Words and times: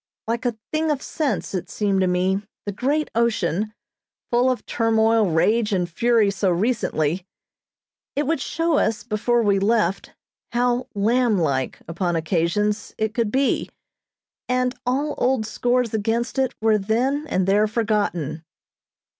Like 0.27 0.45
a 0.47 0.57
thing 0.73 0.89
of 0.89 0.99
sense, 0.99 1.53
it 1.53 1.69
seemed 1.69 2.01
to 2.01 2.07
me, 2.07 2.41
the 2.65 2.71
great 2.71 3.11
ocean, 3.13 3.71
full 4.31 4.49
of 4.49 4.65
turmoil, 4.65 5.29
rage, 5.29 5.71
and 5.71 5.87
fury 5.87 6.31
so 6.31 6.49
recently, 6.49 7.27
it 8.15 8.25
would 8.25 8.41
show 8.41 8.79
us, 8.79 9.03
before 9.03 9.43
we 9.43 9.59
left, 9.59 10.15
how 10.53 10.87
lamblike, 10.95 11.81
upon 11.87 12.15
occasions, 12.15 12.95
it 12.97 13.13
could 13.13 13.31
be; 13.31 13.69
and 14.49 14.73
all 14.87 15.13
old 15.19 15.45
scores 15.45 15.93
against 15.93 16.39
it 16.39 16.55
were 16.59 16.79
then 16.79 17.27
and 17.29 17.47
there 17.47 17.67
forgotten. 17.67 18.43